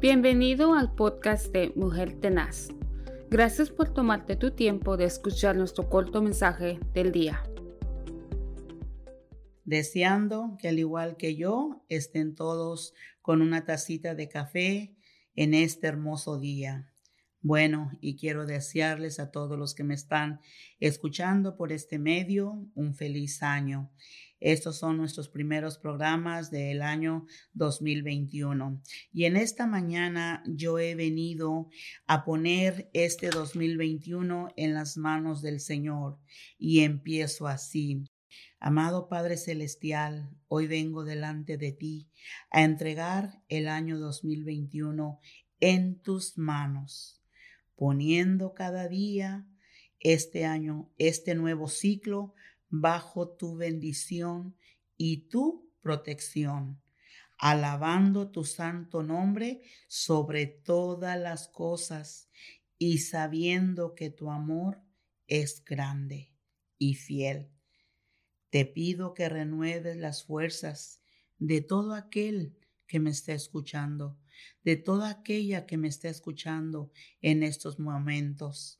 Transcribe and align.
Bienvenido 0.00 0.72
al 0.72 0.94
podcast 0.94 1.52
de 1.52 1.74
Mujer 1.76 2.18
Tenaz. 2.18 2.68
Gracias 3.28 3.68
por 3.68 3.92
tomarte 3.92 4.34
tu 4.34 4.52
tiempo 4.52 4.96
de 4.96 5.04
escuchar 5.04 5.56
nuestro 5.56 5.90
corto 5.90 6.22
mensaje 6.22 6.80
del 6.94 7.12
día. 7.12 7.42
Deseando 9.66 10.56
que 10.58 10.68
al 10.68 10.78
igual 10.78 11.18
que 11.18 11.36
yo 11.36 11.84
estén 11.90 12.34
todos 12.34 12.94
con 13.20 13.42
una 13.42 13.66
tacita 13.66 14.14
de 14.14 14.30
café 14.30 14.96
en 15.34 15.52
este 15.52 15.88
hermoso 15.88 16.40
día. 16.40 16.90
Bueno, 17.42 17.90
y 18.00 18.16
quiero 18.16 18.46
desearles 18.46 19.20
a 19.20 19.30
todos 19.30 19.58
los 19.58 19.74
que 19.74 19.84
me 19.84 19.92
están 19.92 20.40
escuchando 20.78 21.58
por 21.58 21.72
este 21.72 21.98
medio 21.98 22.66
un 22.74 22.94
feliz 22.94 23.42
año. 23.42 23.90
Estos 24.40 24.78
son 24.78 24.96
nuestros 24.96 25.28
primeros 25.28 25.78
programas 25.78 26.50
del 26.50 26.82
año 26.82 27.26
2021. 27.52 28.82
Y 29.12 29.24
en 29.26 29.36
esta 29.36 29.66
mañana 29.66 30.42
yo 30.46 30.78
he 30.78 30.94
venido 30.94 31.68
a 32.06 32.24
poner 32.24 32.90
este 32.92 33.30
2021 33.30 34.48
en 34.56 34.74
las 34.74 34.96
manos 34.96 35.42
del 35.42 35.60
Señor 35.60 36.18
y 36.58 36.80
empiezo 36.80 37.46
así. 37.46 38.04
Amado 38.58 39.08
Padre 39.08 39.36
Celestial, 39.36 40.30
hoy 40.48 40.66
vengo 40.66 41.04
delante 41.04 41.56
de 41.56 41.72
ti 41.72 42.08
a 42.50 42.64
entregar 42.64 43.42
el 43.48 43.68
año 43.68 43.98
2021 43.98 45.20
en 45.60 46.00
tus 46.00 46.36
manos 46.36 47.20
poniendo 47.80 48.52
cada 48.52 48.88
día 48.88 49.46
este 50.00 50.44
año, 50.44 50.92
este 50.98 51.34
nuevo 51.34 51.66
ciclo 51.66 52.34
bajo 52.70 53.28
tu 53.28 53.56
bendición 53.56 54.56
y 54.96 55.28
tu 55.28 55.70
protección, 55.82 56.80
alabando 57.38 58.30
tu 58.30 58.44
santo 58.44 59.02
nombre 59.02 59.62
sobre 59.88 60.46
todas 60.46 61.18
las 61.18 61.48
cosas 61.48 62.30
y 62.78 62.98
sabiendo 62.98 63.94
que 63.94 64.10
tu 64.10 64.30
amor 64.30 64.80
es 65.26 65.64
grande 65.64 66.32
y 66.78 66.94
fiel. 66.94 67.50
Te 68.50 68.64
pido 68.64 69.14
que 69.14 69.28
renueves 69.28 69.96
las 69.96 70.24
fuerzas 70.24 71.02
de 71.38 71.60
todo 71.60 71.94
aquel 71.94 72.56
que 72.86 72.98
me 72.98 73.10
está 73.10 73.32
escuchando, 73.32 74.18
de 74.64 74.76
toda 74.76 75.10
aquella 75.10 75.66
que 75.66 75.76
me 75.76 75.88
está 75.88 76.08
escuchando 76.08 76.90
en 77.20 77.42
estos 77.42 77.78
momentos. 77.78 78.79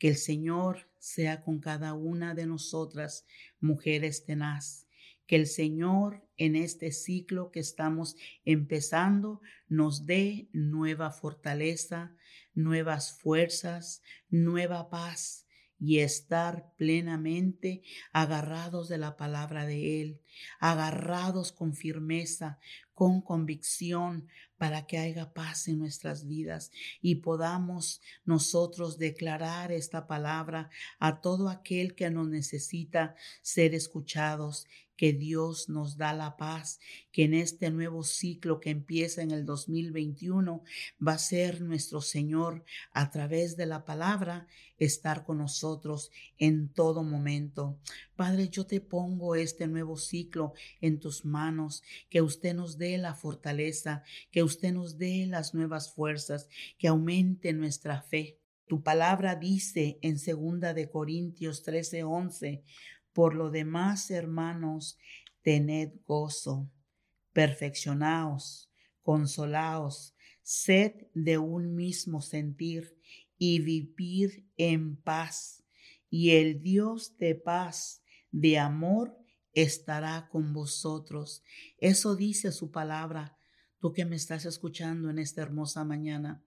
Que 0.00 0.08
el 0.08 0.16
Señor 0.16 0.88
sea 0.98 1.42
con 1.42 1.60
cada 1.60 1.94
una 1.94 2.34
de 2.34 2.46
nosotras, 2.46 3.26
mujeres 3.60 4.24
tenaz. 4.24 4.88
Que 5.28 5.36
el 5.36 5.46
Señor 5.46 6.26
en 6.38 6.56
este 6.56 6.90
ciclo 6.90 7.52
que 7.52 7.60
estamos 7.60 8.16
empezando 8.44 9.40
nos 9.68 10.06
dé 10.06 10.48
nueva 10.52 11.12
fortaleza, 11.12 12.16
nuevas 12.54 13.20
fuerzas, 13.20 14.02
nueva 14.28 14.90
paz 14.90 15.46
y 15.80 16.00
estar 16.00 16.72
plenamente 16.76 17.82
agarrados 18.12 18.88
de 18.88 18.98
la 18.98 19.16
palabra 19.16 19.66
de 19.66 20.02
Él, 20.02 20.20
agarrados 20.60 21.52
con 21.52 21.74
firmeza, 21.74 22.58
con 22.92 23.22
convicción, 23.22 24.28
para 24.60 24.86
que 24.86 24.98
haya 24.98 25.32
paz 25.32 25.68
en 25.68 25.78
nuestras 25.78 26.26
vidas 26.26 26.70
y 27.00 27.14
podamos 27.14 28.02
nosotros 28.26 28.98
declarar 28.98 29.72
esta 29.72 30.06
palabra 30.06 30.68
a 30.98 31.22
todo 31.22 31.48
aquel 31.48 31.94
que 31.94 32.10
nos 32.10 32.28
necesita 32.28 33.14
ser 33.40 33.74
escuchados 33.74 34.66
que 35.00 35.14
Dios 35.14 35.70
nos 35.70 35.96
da 35.96 36.12
la 36.12 36.36
paz, 36.36 36.78
que 37.10 37.24
en 37.24 37.32
este 37.32 37.70
nuevo 37.70 38.02
ciclo 38.02 38.60
que 38.60 38.68
empieza 38.68 39.22
en 39.22 39.30
el 39.30 39.46
2021 39.46 40.62
va 41.00 41.12
a 41.12 41.18
ser 41.18 41.62
nuestro 41.62 42.02
Señor 42.02 42.66
a 42.92 43.10
través 43.10 43.56
de 43.56 43.64
la 43.64 43.86
palabra 43.86 44.46
estar 44.76 45.24
con 45.24 45.38
nosotros 45.38 46.10
en 46.36 46.68
todo 46.68 47.02
momento. 47.02 47.78
Padre, 48.14 48.50
yo 48.50 48.66
te 48.66 48.82
pongo 48.82 49.36
este 49.36 49.66
nuevo 49.68 49.96
ciclo 49.96 50.52
en 50.82 51.00
tus 51.00 51.24
manos, 51.24 51.82
que 52.10 52.20
usted 52.20 52.52
nos 52.54 52.76
dé 52.76 52.98
la 52.98 53.14
fortaleza, 53.14 54.02
que 54.30 54.42
usted 54.42 54.74
nos 54.74 54.98
dé 54.98 55.24
las 55.26 55.54
nuevas 55.54 55.94
fuerzas, 55.94 56.46
que 56.76 56.88
aumente 56.88 57.54
nuestra 57.54 58.02
fe. 58.02 58.36
Tu 58.66 58.82
palabra 58.82 59.34
dice 59.34 59.98
en 60.02 60.18
segunda 60.18 60.74
de 60.74 60.90
Corintios 60.90 61.64
13:11, 61.64 62.62
por 63.12 63.34
lo 63.34 63.50
demás, 63.50 64.10
hermanos, 64.10 64.98
tened 65.42 65.92
gozo, 66.06 66.70
perfeccionaos, 67.32 68.70
consolaos, 69.02 70.14
sed 70.42 71.08
de 71.14 71.38
un 71.38 71.74
mismo 71.74 72.20
sentir 72.20 72.96
y 73.38 73.60
vivir 73.60 74.46
en 74.56 74.96
paz. 74.96 75.64
Y 76.08 76.30
el 76.30 76.60
Dios 76.60 77.16
de 77.18 77.34
paz, 77.34 78.02
de 78.30 78.58
amor, 78.58 79.16
estará 79.52 80.28
con 80.30 80.52
vosotros. 80.52 81.42
Eso 81.78 82.16
dice 82.16 82.52
su 82.52 82.70
palabra. 82.70 83.36
Tú 83.78 83.92
que 83.92 84.04
me 84.04 84.16
estás 84.16 84.44
escuchando 84.44 85.08
en 85.08 85.18
esta 85.18 85.42
hermosa 85.42 85.84
mañana. 85.84 86.44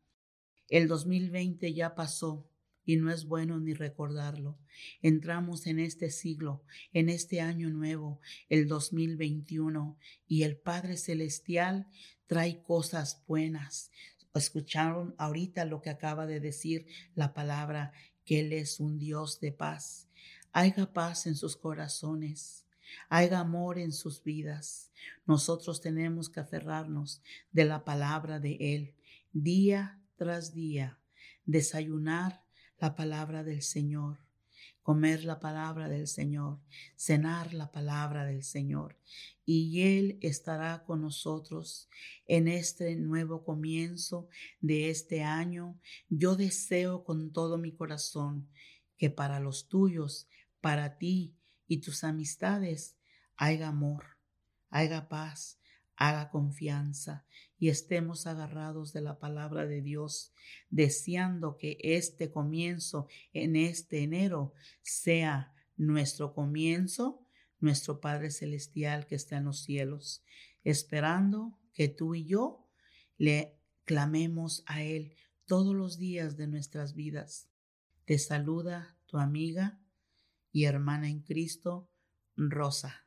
El 0.69 0.87
2020 0.87 1.73
ya 1.73 1.95
pasó 1.95 2.49
y 2.85 2.97
no 2.97 3.11
es 3.11 3.25
bueno 3.25 3.59
ni 3.59 3.73
recordarlo. 3.73 4.57
Entramos 5.01 5.67
en 5.67 5.79
este 5.79 6.09
siglo, 6.09 6.63
en 6.91 7.09
este 7.09 7.41
año 7.41 7.69
nuevo, 7.69 8.19
el 8.49 8.67
2021, 8.67 9.97
y 10.27 10.43
el 10.43 10.57
Padre 10.57 10.97
Celestial 10.97 11.87
trae 12.27 12.61
cosas 12.63 13.23
buenas. 13.27 13.91
Escucharon 14.33 15.15
ahorita 15.17 15.65
lo 15.65 15.81
que 15.81 15.89
acaba 15.89 16.25
de 16.25 16.39
decir 16.39 16.87
la 17.15 17.33
palabra, 17.33 17.93
que 18.25 18.39
Él 18.39 18.53
es 18.53 18.79
un 18.79 18.97
Dios 18.97 19.39
de 19.39 19.51
paz. 19.51 20.09
Haiga 20.51 20.93
paz 20.93 21.27
en 21.27 21.35
sus 21.35 21.55
corazones. 21.55 22.65
Haiga 23.09 23.39
amor 23.39 23.79
en 23.79 23.91
sus 23.91 24.23
vidas. 24.23 24.91
Nosotros 25.25 25.81
tenemos 25.81 26.29
que 26.29 26.39
aferrarnos 26.39 27.21
de 27.51 27.65
la 27.65 27.83
palabra 27.85 28.39
de 28.39 28.57
Él 28.59 28.95
día 29.33 29.99
tras 30.15 30.53
día, 30.53 30.99
desayunar 31.45 32.42
la 32.83 32.95
palabra 32.95 33.45
del 33.45 33.61
Señor, 33.61 34.17
comer 34.81 35.23
la 35.23 35.39
palabra 35.39 35.87
del 35.87 36.05
Señor, 36.05 36.59
cenar 36.97 37.53
la 37.53 37.71
palabra 37.71 38.25
del 38.25 38.43
Señor. 38.43 38.97
Y 39.45 39.83
Él 39.83 40.17
estará 40.21 40.83
con 40.83 41.01
nosotros 41.01 41.87
en 42.25 42.49
este 42.49 42.97
nuevo 42.97 43.45
comienzo 43.45 44.27
de 44.59 44.89
este 44.89 45.23
año. 45.23 45.79
Yo 46.09 46.35
deseo 46.35 47.05
con 47.05 47.31
todo 47.31 47.57
mi 47.57 47.71
corazón 47.71 48.49
que 48.97 49.09
para 49.09 49.39
los 49.39 49.69
tuyos, 49.69 50.27
para 50.59 50.97
ti 50.97 51.37
y 51.69 51.77
tus 51.77 52.03
amistades, 52.03 52.97
haya 53.37 53.69
amor, 53.69 54.17
haya 54.69 55.07
paz, 55.07 55.57
haga 55.95 56.29
confianza 56.29 57.25
y 57.57 57.69
estemos 57.69 58.27
agarrados 58.27 58.93
de 58.93 59.01
la 59.01 59.19
palabra 59.19 59.65
de 59.65 59.81
Dios, 59.81 60.33
deseando 60.69 61.57
que 61.57 61.77
este 61.79 62.31
comienzo 62.31 63.07
en 63.31 63.55
este 63.55 64.03
enero 64.03 64.53
sea 64.81 65.53
nuestro 65.77 66.33
comienzo, 66.33 67.25
nuestro 67.59 68.01
Padre 68.01 68.31
Celestial 68.31 69.07
que 69.07 69.15
está 69.15 69.37
en 69.37 69.45
los 69.45 69.63
cielos, 69.63 70.23
esperando 70.63 71.57
que 71.73 71.87
tú 71.87 72.15
y 72.15 72.25
yo 72.25 72.69
le 73.17 73.57
clamemos 73.85 74.63
a 74.65 74.83
Él 74.83 75.15
todos 75.45 75.75
los 75.75 75.97
días 75.97 76.35
de 76.37 76.47
nuestras 76.47 76.95
vidas. 76.95 77.49
Te 78.05 78.19
saluda 78.19 78.97
tu 79.05 79.17
amiga 79.17 79.79
y 80.51 80.65
hermana 80.65 81.09
en 81.09 81.21
Cristo, 81.21 81.89
Rosa 82.35 83.02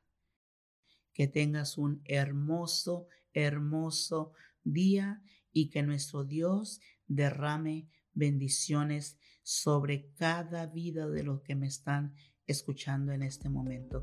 que 1.16 1.26
tengas 1.26 1.78
un 1.78 2.02
hermoso, 2.04 3.08
hermoso 3.32 4.32
día 4.62 5.22
y 5.50 5.70
que 5.70 5.82
nuestro 5.82 6.24
Dios 6.24 6.78
derrame 7.06 7.88
bendiciones 8.12 9.16
sobre 9.42 10.10
cada 10.18 10.66
vida 10.66 11.08
de 11.08 11.22
los 11.22 11.40
que 11.40 11.54
me 11.54 11.68
están 11.68 12.14
escuchando 12.46 13.12
en 13.12 13.22
este 13.22 13.48
momento. 13.48 14.02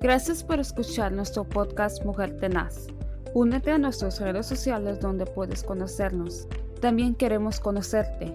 Gracias 0.00 0.44
por 0.44 0.60
escuchar 0.60 1.12
nuestro 1.12 1.48
podcast 1.48 2.04
Mujer 2.04 2.36
Tenaz. 2.36 2.88
Únete 3.32 3.70
a 3.70 3.78
nuestras 3.78 4.20
redes 4.20 4.44
sociales 4.44 5.00
donde 5.00 5.24
puedes 5.24 5.62
conocernos. 5.62 6.46
También 6.82 7.14
queremos 7.14 7.58
conocerte. 7.58 8.34